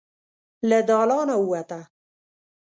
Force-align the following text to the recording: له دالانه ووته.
له 0.69 0.79
دالانه 0.89 1.35
ووته. 1.39 1.79